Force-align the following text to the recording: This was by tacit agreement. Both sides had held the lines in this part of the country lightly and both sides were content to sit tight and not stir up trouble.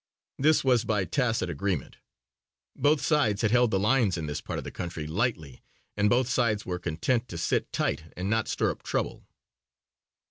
This 0.39 0.63
was 0.63 0.83
by 0.83 1.05
tacit 1.05 1.47
agreement. 1.47 1.97
Both 2.75 3.01
sides 3.03 3.43
had 3.43 3.51
held 3.51 3.69
the 3.69 3.77
lines 3.77 4.17
in 4.17 4.25
this 4.25 4.41
part 4.41 4.57
of 4.57 4.63
the 4.63 4.71
country 4.71 5.05
lightly 5.05 5.61
and 5.95 6.09
both 6.09 6.27
sides 6.27 6.65
were 6.65 6.79
content 6.79 7.27
to 7.27 7.37
sit 7.37 7.71
tight 7.71 8.05
and 8.17 8.27
not 8.27 8.47
stir 8.47 8.71
up 8.71 8.81
trouble. 8.81 9.27